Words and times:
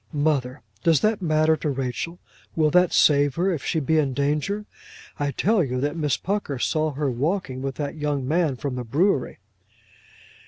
"Mother! 0.11 0.63
does 0.81 1.01
that 1.01 1.21
matter 1.21 1.55
to 1.57 1.69
Rachel? 1.69 2.17
Will 2.55 2.71
that 2.71 2.91
save 2.91 3.35
her 3.35 3.51
if 3.53 3.63
she 3.63 3.79
be 3.79 3.99
in 3.99 4.15
danger? 4.15 4.65
I 5.19 5.29
tell 5.29 5.63
you 5.63 5.79
that 5.79 5.95
Miss 5.95 6.17
Pucker 6.17 6.57
saw 6.57 6.93
her 6.93 7.11
walking 7.11 7.61
with 7.61 7.75
that 7.75 7.93
young 7.93 8.27
man 8.27 8.55
from 8.55 8.73
the 8.77 8.83
brewery!" 8.83 9.37